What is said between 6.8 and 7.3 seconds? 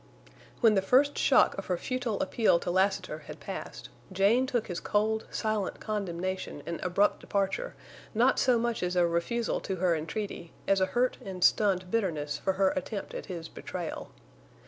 abrupt